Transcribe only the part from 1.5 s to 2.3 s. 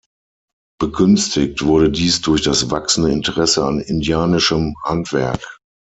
wurde dies